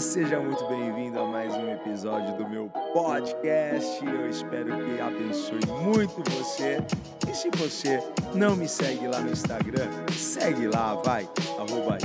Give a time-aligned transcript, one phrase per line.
[0.00, 4.04] seja muito bem-vindo a mais um episódio do meu podcast.
[4.04, 6.78] Eu espero que abençoe muito você.
[7.28, 8.00] E se você
[8.32, 11.28] não me segue lá no Instagram, segue lá, vai,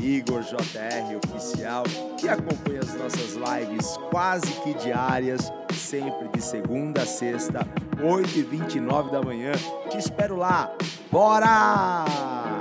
[0.01, 1.83] IgorJROficial
[2.23, 7.59] e acompanha as nossas lives quase que diárias, sempre de segunda a sexta,
[7.97, 9.51] 8h29 da manhã.
[9.89, 10.71] Te espero lá.
[11.11, 12.52] Bora!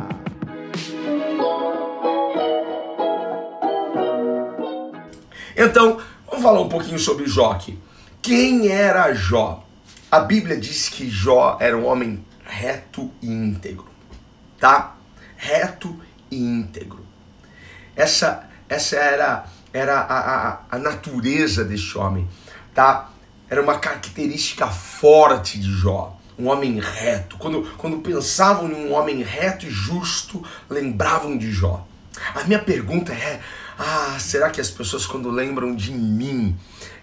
[5.56, 7.79] Então, vamos falar um pouquinho sobre Jó aqui.
[8.20, 9.64] Quem era Jó?
[10.10, 13.88] A Bíblia diz que Jó era um homem reto e íntegro,
[14.58, 14.96] tá?
[15.36, 15.98] Reto
[16.30, 17.04] e íntegro.
[17.96, 22.29] Essa, essa era, era a, a, a natureza deste homem,
[22.74, 23.10] tá?
[23.48, 27.36] Era uma característica forte de Jó um homem reto.
[27.36, 31.86] Quando, quando pensavam em um homem reto e justo, lembravam de Jó.
[32.34, 33.41] A minha pergunta é:
[33.78, 36.56] ah, será que as pessoas, quando lembram de mim,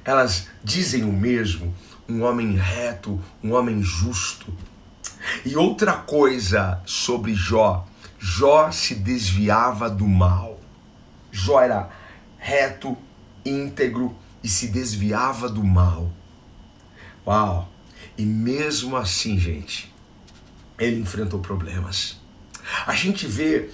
[0.03, 1.73] elas dizem o mesmo?
[2.07, 4.53] Um homem reto, um homem justo.
[5.45, 10.59] E outra coisa sobre Jó: Jó se desviava do mal.
[11.31, 11.89] Jó era
[12.37, 12.97] reto,
[13.45, 16.11] íntegro e se desviava do mal.
[17.25, 17.69] Uau!
[18.17, 19.93] E mesmo assim, gente,
[20.77, 22.19] ele enfrentou problemas.
[22.85, 23.69] A gente vê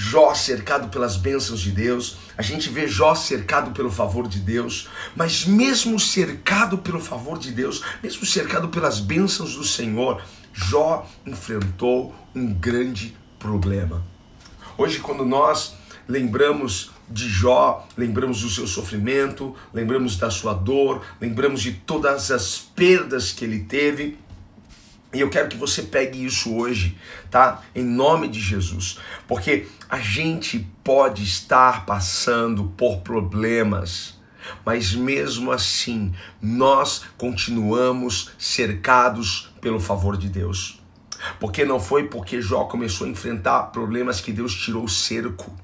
[0.00, 4.88] Jó cercado pelas bênçãos de Deus, a gente vê Jó cercado pelo favor de Deus,
[5.16, 12.14] mas mesmo cercado pelo favor de Deus, mesmo cercado pelas bênçãos do Senhor, Jó enfrentou
[12.32, 14.06] um grande problema.
[14.76, 15.74] Hoje, quando nós
[16.08, 22.56] lembramos de Jó, lembramos do seu sofrimento, lembramos da sua dor, lembramos de todas as
[22.56, 24.16] perdas que ele teve,
[25.12, 26.98] e eu quero que você pegue isso hoje,
[27.30, 27.62] tá?
[27.74, 28.98] Em nome de Jesus.
[29.26, 34.18] Porque a gente pode estar passando por problemas,
[34.66, 40.78] mas mesmo assim, nós continuamos cercados pelo favor de Deus.
[41.40, 45.56] Porque não foi porque Jó começou a enfrentar problemas que Deus tirou o cerco.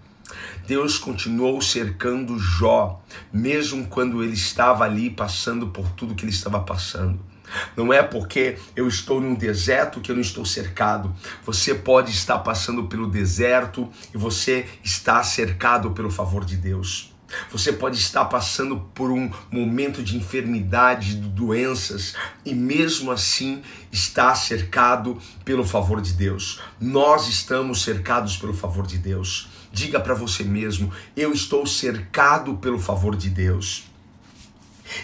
[0.66, 6.60] Deus continuou cercando Jó, mesmo quando ele estava ali passando por tudo que ele estava
[6.60, 7.33] passando.
[7.76, 11.14] Não é porque eu estou num deserto que eu não estou cercado.
[11.44, 17.14] Você pode estar passando pelo deserto e você está cercado pelo favor de Deus.
[17.50, 24.34] Você pode estar passando por um momento de enfermidade, de doenças, e mesmo assim está
[24.34, 26.60] cercado pelo favor de Deus.
[26.80, 29.48] Nós estamos cercados pelo favor de Deus.
[29.72, 33.93] Diga para você mesmo: eu estou cercado pelo favor de Deus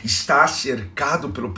[0.05, 1.53] está cercado pelo.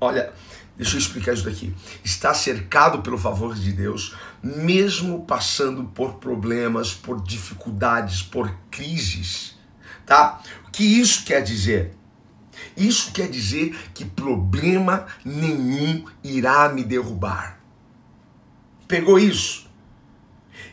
[0.00, 0.32] Olha,
[0.76, 1.74] deixa eu explicar isso daqui.
[2.02, 9.56] Está cercado pelo favor de Deus, mesmo passando por problemas, por dificuldades, por crises.
[10.06, 10.40] Tá?
[10.68, 11.96] O que isso quer dizer?
[12.76, 17.60] Isso quer dizer que problema nenhum irá me derrubar.
[18.86, 19.64] Pegou isso?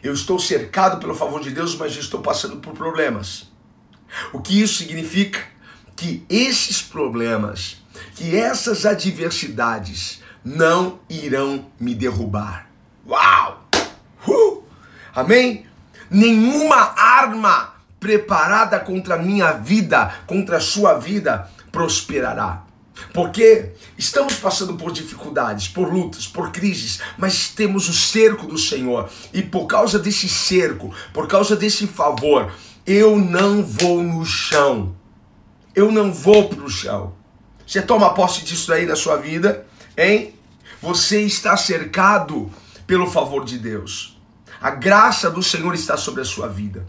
[0.04, 3.52] Eu estou cercado pelo favor de Deus, mas estou passando por problemas.
[4.34, 5.51] O que isso significa?
[6.02, 7.78] Que esses problemas,
[8.16, 12.68] que essas adversidades não irão me derrubar.
[13.08, 13.70] Uau!
[14.28, 14.64] Uh!
[15.14, 15.68] Amém?
[16.10, 22.64] Nenhuma arma preparada contra a minha vida, contra a sua vida, prosperará.
[23.14, 29.08] Porque estamos passando por dificuldades, por lutas, por crises, mas temos o cerco do Senhor.
[29.32, 32.52] E por causa desse cerco, por causa desse favor,
[32.88, 35.00] eu não vou no chão
[35.76, 37.14] eu não vou para o chão.
[37.66, 39.66] Você toma posse disso aí na sua vida,
[39.98, 40.36] hein?
[40.82, 42.52] Você está cercado
[42.86, 44.20] pelo favor de Deus.
[44.62, 46.86] A graça do Senhor está sobre a sua vida.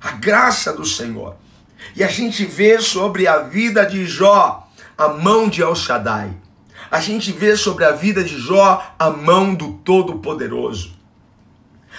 [0.00, 1.36] A graça do Senhor.
[1.94, 6.36] E a gente vê sobre a vida de Jó a mão de El Shaddai.
[6.90, 10.92] A gente vê sobre a vida de Jó a mão do Todo-Poderoso.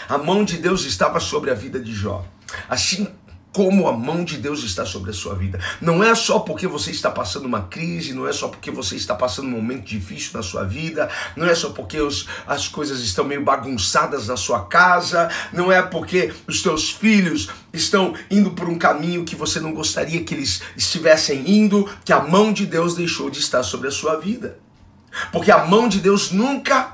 [0.07, 2.25] A mão de Deus estava sobre a vida de Jó.
[2.69, 3.07] Assim
[3.53, 5.59] como a mão de Deus está sobre a sua vida.
[5.79, 9.13] Não é só porque você está passando uma crise, não é só porque você está
[9.13, 11.07] passando um momento difícil na sua vida,
[11.38, 15.83] não é só porque os, as coisas estão meio bagunçadas na sua casa, não é
[15.83, 20.63] porque os teus filhos estão indo por um caminho que você não gostaria que eles
[20.75, 24.57] estivessem indo, que a mão de Deus deixou de estar sobre a sua vida.
[25.31, 26.94] Porque a mão de Deus nunca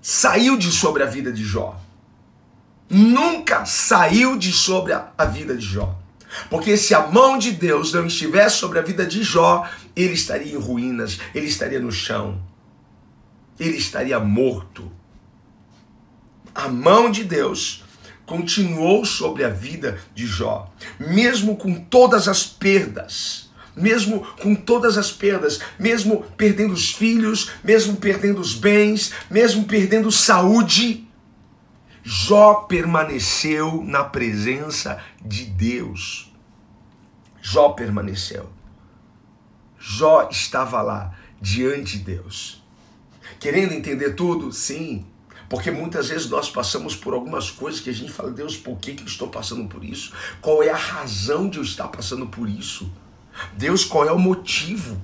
[0.00, 1.87] saiu de sobre a vida de Jó
[2.88, 5.96] nunca saiu de sobre a, a vida de Jó.
[6.50, 10.52] Porque se a mão de Deus não estivesse sobre a vida de Jó, ele estaria
[10.52, 12.40] em ruínas, ele estaria no chão,
[13.58, 14.90] ele estaria morto.
[16.54, 17.84] A mão de Deus
[18.26, 20.70] continuou sobre a vida de Jó,
[21.00, 27.96] mesmo com todas as perdas, mesmo com todas as perdas, mesmo perdendo os filhos, mesmo
[27.96, 31.07] perdendo os bens, mesmo perdendo saúde,
[32.10, 36.32] Jó permaneceu na presença de Deus.
[37.42, 38.48] Jó permaneceu.
[39.78, 42.64] Jó estava lá diante de Deus.
[43.38, 44.50] Querendo entender tudo?
[44.54, 45.04] Sim.
[45.50, 48.94] Porque muitas vezes nós passamos por algumas coisas que a gente fala, Deus, por que,
[48.94, 50.14] que eu estou passando por isso?
[50.40, 52.90] Qual é a razão de eu estar passando por isso?
[53.52, 54.98] Deus, qual é o motivo?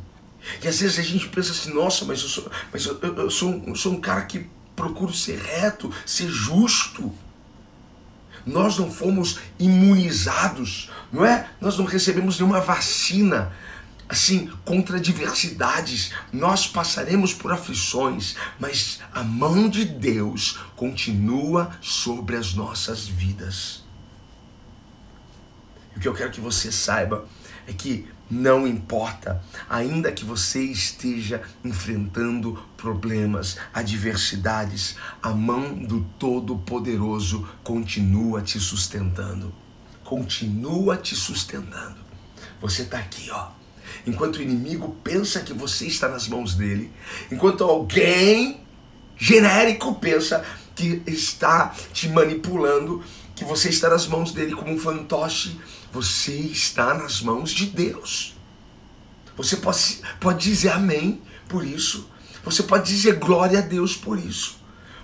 [0.63, 3.31] E às vezes a gente pensa assim, nossa, mas eu sou, mas eu, eu, eu
[3.31, 7.13] sou, eu sou um cara que procuro ser reto, ser justo.
[8.47, 11.49] Nós não fomos imunizados, não é?
[11.61, 13.53] Nós não recebemos nenhuma vacina
[14.09, 22.55] assim, contra adversidades, nós passaremos por aflições, mas a mão de Deus continua sobre as
[22.55, 23.83] nossas vidas.
[25.95, 27.27] E o que eu quero que você saiba
[27.67, 37.47] é que não importa, ainda que você esteja enfrentando problemas, adversidades, a mão do Todo-Poderoso
[37.63, 39.55] continua te sustentando.
[40.03, 41.97] Continua te sustentando.
[42.61, 43.65] Você está aqui, ó
[44.07, 46.91] enquanto o inimigo pensa que você está nas mãos dele,
[47.31, 48.61] enquanto alguém
[49.17, 50.45] genérico pensa
[50.75, 53.03] que está te manipulando,
[53.35, 55.59] que você está nas mãos dele como um fantoche,
[55.95, 58.35] você está nas mãos de Deus.
[59.37, 62.11] Você pode, pode dizer amém por isso.
[62.45, 64.59] Você pode dizer glória a Deus por isso.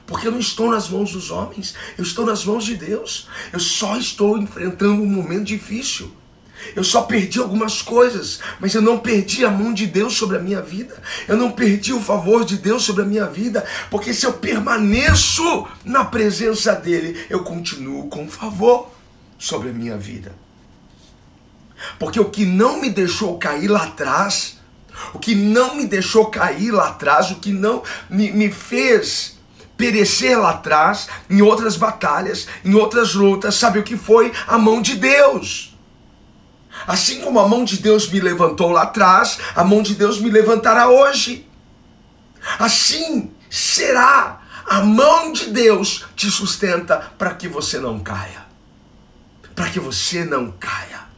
[0.05, 3.29] Porque eu não estou nas mãos dos homens, eu estou nas mãos de Deus.
[3.53, 6.13] Eu só estou enfrentando um momento difícil.
[6.75, 10.41] Eu só perdi algumas coisas, mas eu não perdi a mão de Deus sobre a
[10.41, 11.01] minha vida.
[11.29, 15.69] Eu não perdi o favor de Deus sobre a minha vida, porque se eu permaneço
[15.85, 18.91] na presença dele, eu continuo com favor
[19.39, 20.35] sobre a minha vida.
[21.99, 24.59] Porque o que não me deixou cair lá atrás,
[25.15, 29.39] o que não me deixou cair lá atrás, o que não me, me fez
[29.77, 34.31] perecer lá atrás, em outras batalhas, em outras lutas, sabe o que foi?
[34.47, 35.75] A mão de Deus.
[36.87, 40.31] Assim como a mão de Deus me levantou lá atrás, a mão de Deus me
[40.31, 41.49] levantará hoje.
[42.59, 44.41] Assim será.
[44.67, 48.47] A mão de Deus te sustenta para que você não caia.
[49.55, 51.10] Para que você não caia.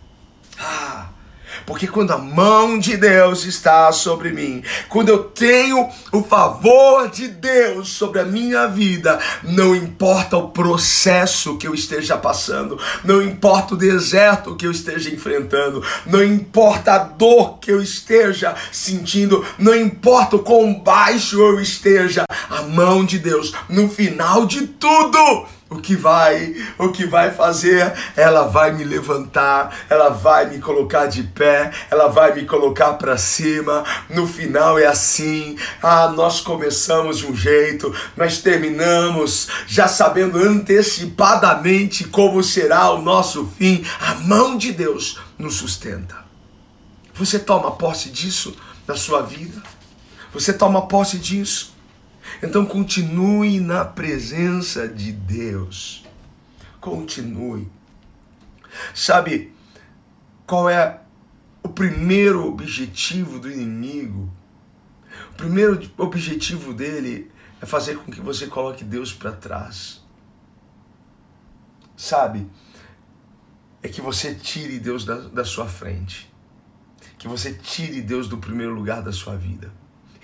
[1.73, 7.27] Porque quando a mão de Deus está sobre mim, quando eu tenho o favor de
[7.27, 13.73] Deus sobre a minha vida, não importa o processo que eu esteja passando, não importa
[13.73, 19.75] o deserto que eu esteja enfrentando, não importa a dor que eu esteja sentindo, não
[19.75, 25.81] importa o quão baixo eu esteja, a mão de Deus, no final de tudo, o
[25.81, 31.23] que vai, o que vai fazer, ela vai me levantar, ela vai me colocar de
[31.23, 33.85] pé, ela vai me colocar para cima.
[34.11, 35.57] No final é assim.
[35.83, 43.47] Ah, nós começamos de um jeito, nós terminamos já sabendo antecipadamente como será o nosso
[43.59, 43.85] fim.
[44.01, 46.23] A mão de Deus nos sustenta.
[47.15, 48.55] Você toma posse disso
[48.87, 49.63] na sua vida?
[50.33, 51.72] Você toma posse disso?
[52.43, 56.05] Então continue na presença de Deus.
[56.81, 57.69] Continue.
[58.95, 59.53] Sabe
[60.47, 61.01] qual é
[61.63, 64.33] o primeiro objetivo do inimigo?
[65.33, 70.03] O primeiro objetivo dele é fazer com que você coloque Deus para trás.
[71.97, 72.49] Sabe?
[73.83, 76.33] É que você tire Deus da, da sua frente.
[77.19, 79.73] Que você tire Deus do primeiro lugar da sua vida.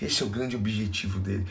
[0.00, 1.46] Esse é o grande objetivo dele.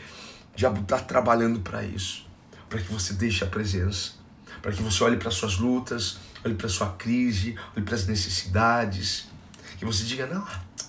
[0.58, 2.26] Diabo está trabalhando para isso,
[2.68, 4.14] para que você deixe a presença,
[4.60, 9.28] para que você olhe para suas lutas, olhe para sua crise, olhe para as necessidades,
[9.78, 10.44] que você diga: não,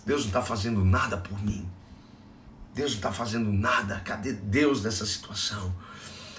[0.07, 1.69] Deus não está fazendo nada por mim.
[2.73, 3.99] Deus não está fazendo nada.
[3.99, 5.71] Cadê Deus nessa situação?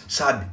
[0.09, 0.51] Sabe?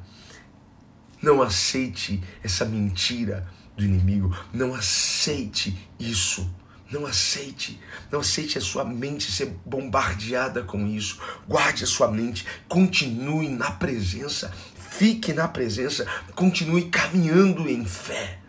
[1.19, 4.38] Não aceite essa mentira do inimigo.
[4.53, 6.48] Não aceite isso.
[6.89, 7.79] Não aceite,
[8.10, 11.20] não aceite a sua mente ser bombardeada com isso.
[11.48, 14.53] Guarde a sua mente, continue na presença,
[14.89, 18.39] fique na presença, continue caminhando em fé.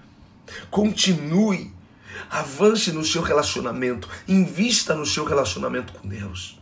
[0.70, 1.72] Continue,
[2.30, 6.58] avance no seu relacionamento, invista no seu relacionamento com Deus.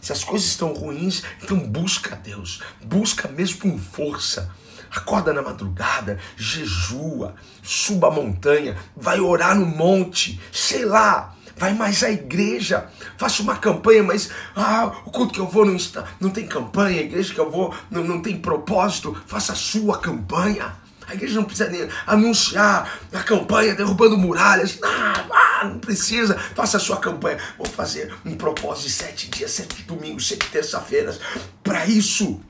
[0.00, 4.54] Se as coisas estão ruins, então busca Deus, busca mesmo com força
[4.98, 12.02] acorda na madrugada, jejua, suba a montanha, vai orar no monte, sei lá, vai mais
[12.02, 12.86] à igreja,
[13.16, 17.00] faça uma campanha, mas ah, o culto que eu vou não, está, não tem campanha,
[17.00, 20.74] a igreja que eu vou não, não tem propósito, faça a sua campanha.
[21.08, 24.80] A igreja não precisa nem anunciar a campanha derrubando muralhas.
[24.80, 26.36] Não, ah, não precisa.
[26.36, 27.38] Faça a sua campanha.
[27.56, 31.20] Vou fazer um propósito de sete dias, sete domingos, sete terça-feiras.
[31.62, 32.40] Para isso,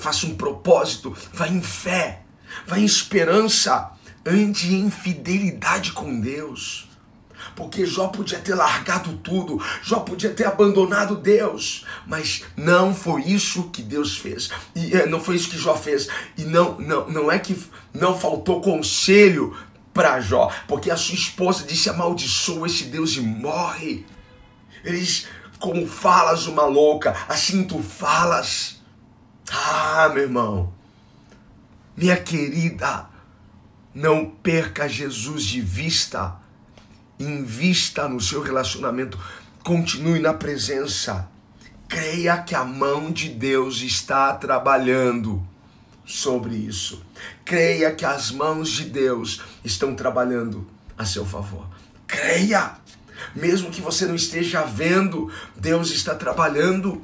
[0.00, 1.16] faça um propósito.
[1.32, 2.22] Vai em fé,
[2.66, 3.92] vai em esperança.
[4.24, 6.90] Ande em fidelidade com Deus.
[7.56, 13.70] Porque Jó podia ter largado tudo, Jó podia ter abandonado Deus, mas não foi isso
[13.70, 14.50] que Deus fez.
[14.74, 16.08] E é, não foi isso que Jó fez.
[16.36, 17.58] E não, não, não é que
[17.92, 19.56] não faltou conselho
[19.92, 24.06] para Jó, porque a sua esposa disse: amaldiçoa esse Deus e morre.
[24.84, 25.26] Eles,
[25.58, 28.79] como falas uma louca, assim tu falas.
[29.50, 30.72] Ah, meu irmão,
[31.96, 33.06] minha querida,
[33.94, 36.40] não perca Jesus de vista
[37.20, 39.18] invista no seu relacionamento,
[39.62, 41.28] continue na presença.
[41.86, 45.46] Creia que a mão de Deus está trabalhando
[46.04, 47.04] sobre isso.
[47.44, 50.66] Creia que as mãos de Deus estão trabalhando
[50.96, 51.66] a seu favor.
[52.06, 52.78] Creia!
[53.34, 57.02] Mesmo que você não esteja vendo, Deus está trabalhando.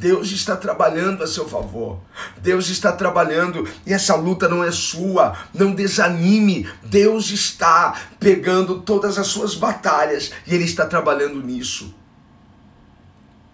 [0.00, 2.00] Deus está trabalhando a seu favor.
[2.38, 5.36] Deus está trabalhando e essa luta não é sua.
[5.52, 6.66] Não desanime.
[6.82, 11.94] Deus está pegando todas as suas batalhas e Ele está trabalhando nisso.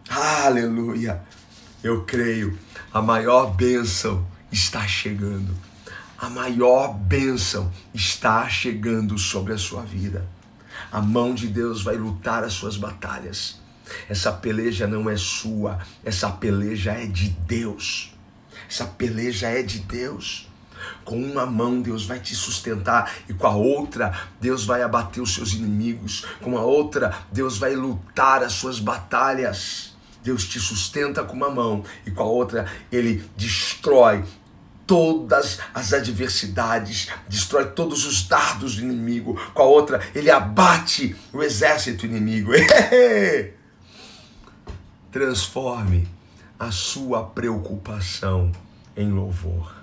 [0.09, 1.21] Aleluia.
[1.83, 2.57] Eu creio.
[2.95, 5.53] A maior bênção está chegando.
[6.17, 10.25] A maior bênção está chegando sobre a sua vida.
[10.93, 13.66] A mão de Deus vai lutar as suas batalhas.
[14.09, 18.13] Essa peleja não é sua, essa peleja é de Deus.
[18.69, 20.49] Essa peleja é de Deus.
[21.05, 25.35] Com uma mão Deus vai te sustentar e com a outra Deus vai abater os
[25.35, 26.25] seus inimigos.
[26.41, 29.95] Com a outra Deus vai lutar as suas batalhas.
[30.23, 34.25] Deus te sustenta com uma mão e com a outra ele destrói
[34.87, 39.41] todas as adversidades, destrói todos os dardos do inimigo.
[39.55, 42.53] Com a outra ele abate o exército inimigo.
[45.17, 46.07] Transforme
[46.59, 48.53] a sua preocupação
[48.95, 49.75] em louvor.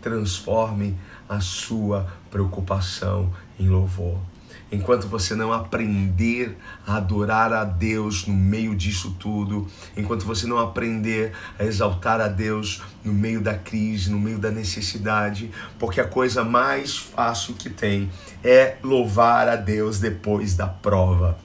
[0.00, 0.98] Transforme
[1.28, 4.18] a sua preocupação em louvor.
[4.72, 10.56] Enquanto você não aprender a adorar a Deus no meio disso tudo, enquanto você não
[10.56, 16.08] aprender a exaltar a Deus no meio da crise, no meio da necessidade, porque a
[16.08, 18.10] coisa mais fácil que tem
[18.42, 21.38] é louvar a Deus depois da prova.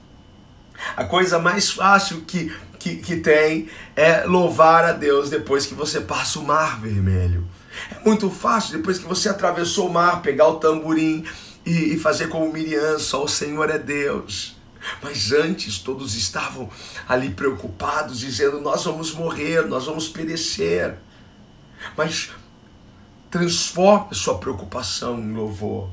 [0.96, 2.54] A coisa mais fácil que
[2.88, 7.48] que, que tem é louvar a Deus depois que você passa o mar vermelho.
[7.92, 11.26] É muito fácil, depois que você atravessou o mar, pegar o tamborim
[11.66, 14.56] e, e fazer como Miriam, só o Senhor é Deus.
[15.02, 16.70] Mas antes todos estavam
[17.08, 20.96] ali preocupados, dizendo: Nós vamos morrer, nós vamos perecer.
[21.98, 22.32] Mas
[23.30, 25.90] transforme sua preocupação em louvor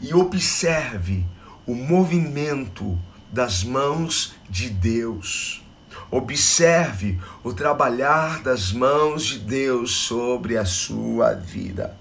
[0.00, 1.24] e observe
[1.66, 2.98] o movimento
[3.32, 5.63] das mãos de Deus.
[6.10, 11.96] Observe o trabalhar das mãos de Deus sobre a sua vida,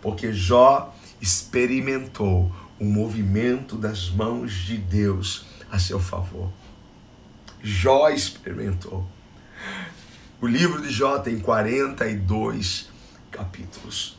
[0.00, 6.50] porque Jó experimentou o movimento das mãos de Deus a seu favor.
[7.62, 9.06] Jó experimentou.
[10.40, 12.88] O livro de Jó tem 42
[13.30, 14.18] capítulos.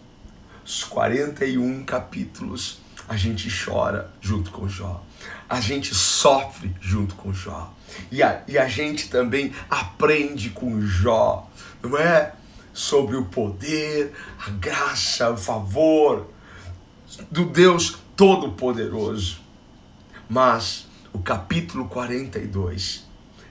[0.65, 5.03] Os 41 capítulos a gente chora junto com Jó.
[5.49, 7.73] A gente sofre junto com Jó.
[8.11, 11.49] E a, e a gente também aprende com Jó,
[11.81, 12.33] não é?
[12.71, 14.13] Sobre o poder,
[14.45, 16.29] a graça, o favor
[17.31, 19.41] do Deus Todo-Poderoso.
[20.29, 23.07] Mas o capítulo 42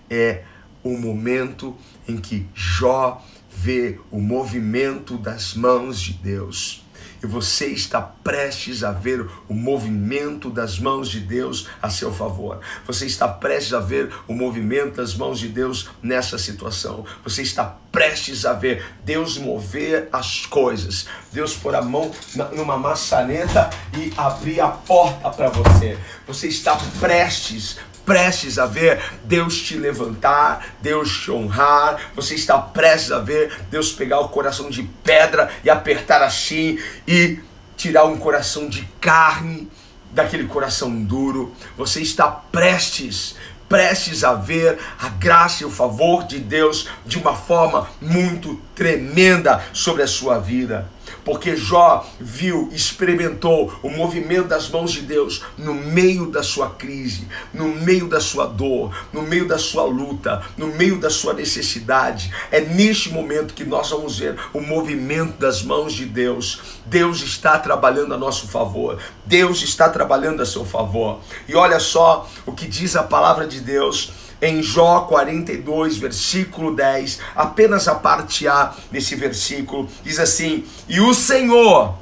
[0.08, 0.44] é
[0.84, 6.84] o momento em que Jó vê o movimento das mãos de Deus
[7.22, 12.60] e você está prestes a ver o movimento das mãos de Deus a seu favor.
[12.86, 17.04] Você está prestes a ver o movimento das mãos de Deus nessa situação.
[17.24, 21.06] Você está prestes a ver Deus mover as coisas.
[21.32, 22.10] Deus pôr a mão
[22.52, 25.98] numa maçaneta e abrir a porta para você.
[26.26, 33.12] Você está prestes prestes a ver Deus te levantar, Deus te honrar, você está prestes
[33.12, 37.38] a ver Deus pegar o coração de pedra e apertar assim e
[37.76, 39.70] tirar um coração de carne
[40.10, 41.54] daquele coração duro.
[41.76, 43.36] Você está prestes
[43.68, 49.62] prestes a ver a graça e o favor de Deus de uma forma muito tremenda
[49.74, 50.88] sobre a sua vida
[51.28, 57.28] porque Jó viu, experimentou o movimento das mãos de Deus no meio da sua crise,
[57.52, 62.32] no meio da sua dor, no meio da sua luta, no meio da sua necessidade.
[62.50, 66.62] É neste momento que nós vamos ver o movimento das mãos de Deus.
[66.86, 68.98] Deus está trabalhando a nosso favor.
[69.26, 71.20] Deus está trabalhando a seu favor.
[71.46, 77.20] E olha só o que diz a palavra de Deus em Jó 42, versículo 10,
[77.34, 81.94] apenas a parte A desse versículo, diz assim: E o Senhor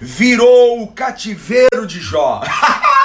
[0.00, 2.42] virou o cativeiro de Jó.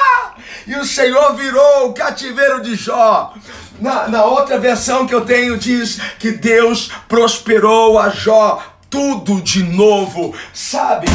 [0.65, 3.33] e o Senhor virou o cativeiro de Jó.
[3.79, 9.63] Na, na outra versão que eu tenho, diz que Deus prosperou a Jó tudo de
[9.63, 11.07] novo, sabe?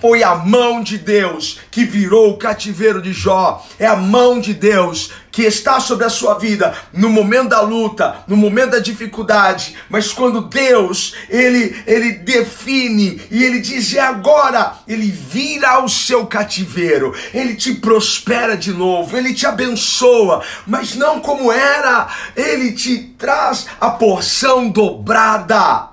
[0.00, 3.64] Foi a mão de Deus que virou o cativeiro de Jó.
[3.78, 8.24] É a mão de Deus que está sobre a sua vida no momento da luta,
[8.26, 9.76] no momento da dificuldade.
[9.88, 16.26] Mas quando Deus, ele ele define e ele diz é agora, ele vira o seu
[16.26, 17.14] cativeiro.
[17.34, 22.08] Ele te prospera de novo, ele te abençoa, mas não como era.
[22.36, 25.88] Ele te traz a porção dobrada.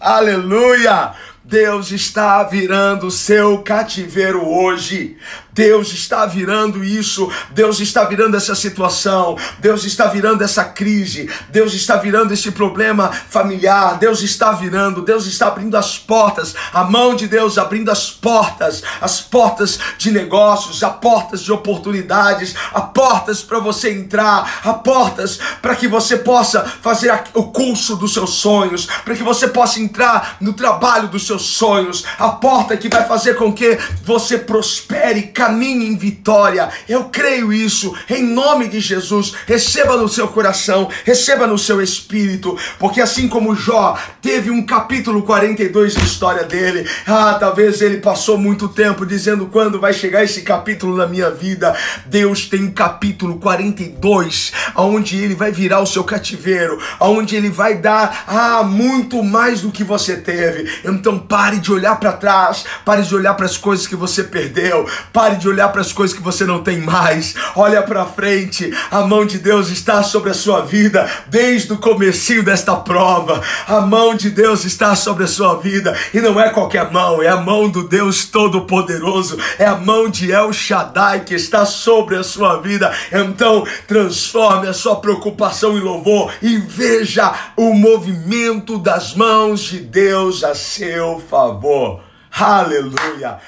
[0.00, 1.14] Aleluia!
[1.48, 5.16] Deus está virando seu cativeiro hoje.
[5.58, 11.74] Deus está virando isso, Deus está virando essa situação, Deus está virando essa crise, Deus
[11.74, 17.16] está virando esse problema familiar, Deus está virando, Deus está abrindo as portas, a mão
[17.16, 23.42] de Deus abrindo as portas, as portas de negócios, as portas de oportunidades, as portas
[23.42, 28.86] para você entrar, as portas para que você possa fazer o curso dos seus sonhos,
[29.04, 33.34] para que você possa entrar no trabalho dos seus sonhos, a porta que vai fazer
[33.34, 36.68] com que você prospere, caminhe em vitória.
[36.86, 39.32] Eu creio isso, em nome de Jesus.
[39.46, 45.22] Receba no seu coração, receba no seu espírito, porque assim como Jó teve um capítulo
[45.22, 50.42] 42 de história dele, ah, talvez ele passou muito tempo dizendo quando vai chegar esse
[50.42, 51.74] capítulo na minha vida.
[52.04, 57.76] Deus tem um capítulo 42, onde ele vai virar o seu cativeiro, onde ele vai
[57.76, 60.70] dar ah, muito mais do que você teve.
[60.84, 64.86] Então pare de olhar para trás, pare de olhar para as coisas que você perdeu,
[65.10, 67.34] pare de olhar para as coisas que você não tem mais.
[67.56, 68.72] Olha para frente.
[68.90, 73.40] A mão de Deus está sobre a sua vida desde o comecinho desta prova.
[73.66, 77.28] A mão de Deus está sobre a sua vida e não é qualquer mão, é
[77.28, 79.38] a mão do Deus todo-poderoso.
[79.58, 82.92] É a mão de El Shaddai que está sobre a sua vida.
[83.12, 90.44] Então, transforme a sua preocupação em louvor e veja o movimento das mãos de Deus
[90.44, 92.00] a seu favor.
[92.30, 93.38] Aleluia!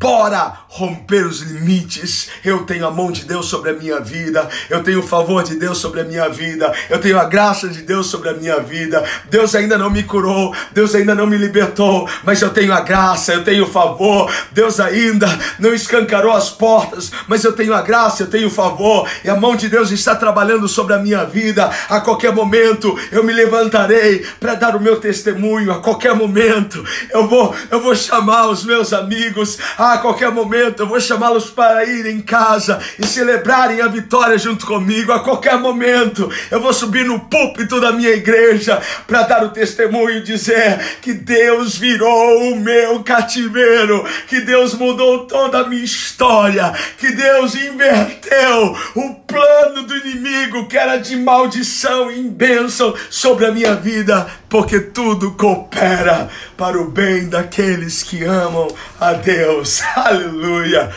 [0.00, 2.30] Bora romper os limites.
[2.42, 4.48] Eu tenho a mão de Deus sobre a minha vida.
[4.70, 6.72] Eu tenho o favor de Deus sobre a minha vida.
[6.88, 9.04] Eu tenho a graça de Deus sobre a minha vida.
[9.28, 10.54] Deus ainda não me curou.
[10.72, 12.08] Deus ainda não me libertou.
[12.24, 14.32] Mas eu tenho a graça, eu tenho o favor.
[14.52, 15.26] Deus ainda
[15.58, 17.12] não escancarou as portas.
[17.28, 19.06] Mas eu tenho a graça, eu tenho o favor.
[19.22, 21.70] E a mão de Deus está trabalhando sobre a minha vida.
[21.90, 25.70] A qualquer momento eu me levantarei para dar o meu testemunho.
[25.70, 26.82] A qualquer momento
[27.12, 29.58] eu vou, eu vou chamar os meus amigos.
[29.76, 34.38] A a qualquer momento eu vou chamá-los para ir em casa e celebrarem a vitória
[34.38, 35.12] junto comigo.
[35.12, 40.18] A qualquer momento eu vou subir no púlpito da minha igreja para dar o testemunho
[40.18, 46.72] e dizer que Deus virou o meu cativeiro, que Deus mudou toda a minha história,
[46.98, 53.52] que Deus inverteu o plano do inimigo que era de maldição em bênção sobre a
[53.52, 58.68] minha vida, porque tudo coopera para o bem daqueles que amam
[59.00, 59.80] a Deus.
[59.94, 60.90] Aleluia!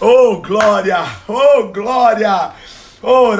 [0.00, 1.04] Oh glória!
[1.28, 2.50] Oh glória!
[3.02, 3.32] Oh!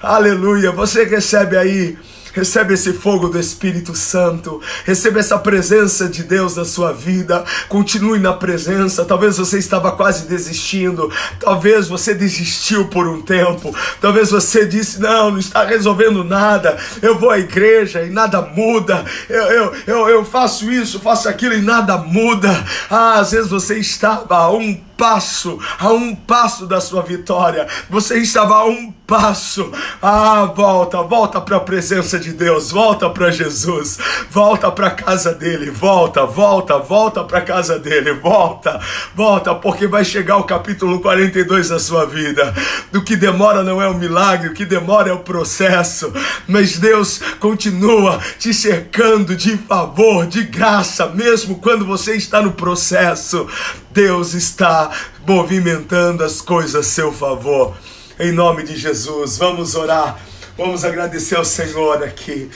[0.00, 0.70] Aleluia!
[0.70, 1.98] Você recebe aí
[2.32, 4.60] Recebe esse fogo do Espírito Santo.
[4.84, 7.44] Receba essa presença de Deus na sua vida.
[7.68, 9.04] Continue na presença.
[9.04, 11.10] Talvez você estava quase desistindo.
[11.38, 13.74] Talvez você desistiu por um tempo.
[14.00, 16.78] Talvez você disse: Não, não está resolvendo nada.
[17.02, 19.04] Eu vou à igreja e nada muda.
[19.28, 22.50] Eu, eu, eu, eu faço isso, faço aquilo e nada muda.
[22.88, 27.66] Ah, às vezes você estava a um passo, a um passo da sua vitória.
[27.88, 29.72] Você estava a um passo.
[30.00, 33.98] Ah, volta, volta para a presença de Deus, volta para Jesus,
[34.30, 38.78] volta para a casa dele, volta, volta, volta para a casa dele, volta,
[39.14, 42.54] volta, porque vai chegar o capítulo 42 da sua vida.
[42.92, 46.12] Do que demora não é o milagre, o que demora é o processo.
[46.46, 53.48] Mas Deus continua te cercando de favor, de graça, mesmo quando você está no processo.
[53.90, 54.90] Deus está
[55.26, 57.76] movimentando as coisas a seu favor.
[58.20, 60.20] Em nome de Jesus, vamos orar,
[60.56, 62.48] vamos agradecer ao Senhor aqui.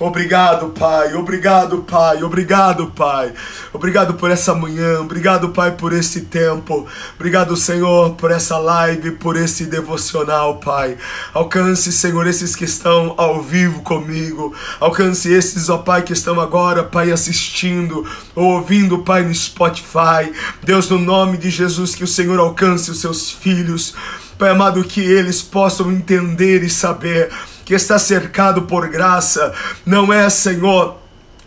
[0.00, 1.12] Obrigado, Pai.
[1.12, 2.22] Obrigado, Pai.
[2.22, 3.34] Obrigado, Pai.
[3.70, 4.98] Obrigado por essa manhã.
[4.98, 6.86] Obrigado, Pai, por esse tempo.
[7.16, 10.96] Obrigado, Senhor, por essa live, por esse devocional, Pai.
[11.34, 14.54] Alcance, Senhor, esses que estão ao vivo comigo.
[14.80, 20.32] Alcance esses, ó Pai, que estão agora, Pai, assistindo ou ouvindo, Pai, no Spotify.
[20.62, 23.94] Deus, no nome de Jesus, que o Senhor alcance os seus filhos.
[24.38, 27.30] Pai amado, que eles possam entender e saber
[27.70, 29.54] que está cercado por graça,
[29.86, 30.99] não é, Senhor,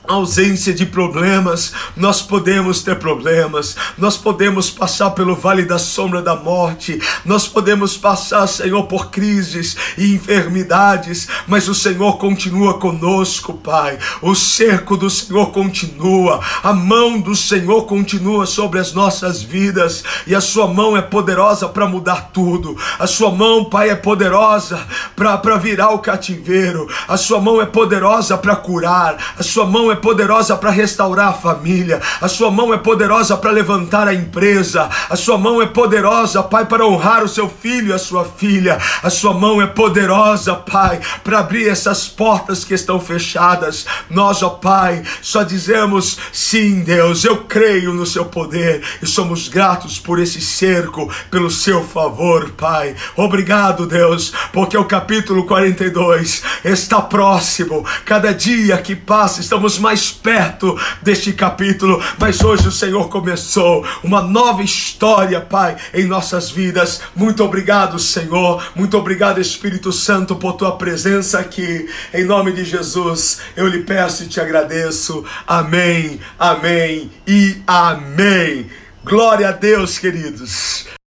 [0.08, 6.36] ausência de problemas, nós podemos ter problemas, nós podemos passar pelo vale da sombra da
[6.36, 13.98] morte, nós podemos passar, Senhor, por crises e enfermidades, mas o Senhor continua conosco, Pai.
[14.22, 20.04] O cerco do Senhor continua, a mão do Senhor continua sobre as nossas vidas.
[20.28, 22.78] E a Sua mão é poderosa para mudar tudo.
[23.00, 24.80] A Sua mão, Pai, é poderosa
[25.16, 29.92] para virar o cativeiro, a Sua mão é poderosa para curar, a Sua mão é
[29.93, 34.89] é poderosa para restaurar a família, a sua mão é poderosa para levantar a empresa,
[35.10, 38.77] a sua mão é poderosa, Pai, para honrar o seu filho e a sua filha,
[39.01, 43.86] a sua mão é poderosa, Pai, para abrir essas portas que estão fechadas.
[44.10, 49.99] Nós, ó Pai, só dizemos sim, Deus, eu creio no seu poder e somos gratos
[49.99, 52.95] por esse cerco, pelo seu favor, Pai.
[53.15, 57.86] Obrigado, Deus, porque o capítulo 42 está próximo.
[58.06, 64.22] Cada dia que passa, estamos mais perto deste capítulo, mas hoje o Senhor começou uma
[64.22, 67.02] nova história, Pai, em nossas vidas.
[67.13, 68.65] Muito obrigado, Senhor.
[68.74, 71.89] Muito obrigado, Espírito Santo, por tua presença aqui.
[72.13, 75.26] Em nome de Jesus, eu lhe peço e te agradeço.
[75.46, 78.69] Amém, amém e amém.
[79.04, 81.03] Glória a Deus, queridos.